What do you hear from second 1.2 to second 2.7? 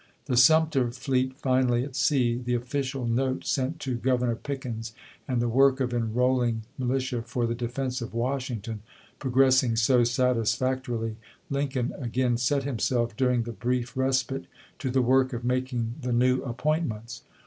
finally at sea, the